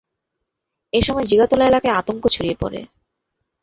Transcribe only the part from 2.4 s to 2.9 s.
পড়ে।